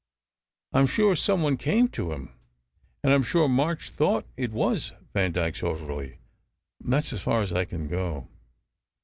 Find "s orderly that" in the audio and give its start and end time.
5.57-7.03